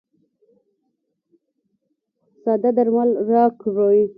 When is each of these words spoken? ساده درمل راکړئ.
ساده 2.41 2.69
درمل 2.77 3.09
راکړئ. 3.29 4.01